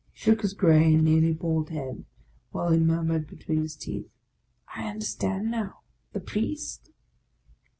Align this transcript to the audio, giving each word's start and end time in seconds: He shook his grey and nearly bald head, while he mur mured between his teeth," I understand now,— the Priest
He 0.13 0.19
shook 0.21 0.41
his 0.41 0.53
grey 0.55 0.95
and 0.95 1.05
nearly 1.05 1.31
bald 1.31 1.69
head, 1.69 2.05
while 2.49 2.71
he 2.71 2.79
mur 2.79 3.03
mured 3.03 3.27
between 3.27 3.61
his 3.61 3.75
teeth," 3.75 4.09
I 4.75 4.89
understand 4.89 5.51
now,— 5.51 5.81
the 6.13 6.19
Priest 6.19 6.89